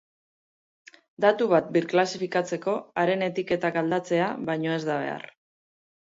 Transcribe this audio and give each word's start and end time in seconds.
Datu 1.25 1.47
bat 1.51 1.67
birklasifikatzeko 1.75 2.73
haren 3.01 3.25
etiketak 3.25 3.77
aldatzea 3.83 4.31
baino 4.47 4.73
ez 4.77 4.81
da 4.89 4.97
behar. 5.03 5.27